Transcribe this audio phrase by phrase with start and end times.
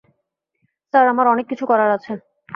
[0.93, 2.11] Sir, আমার অনেক কিছু করার আছে।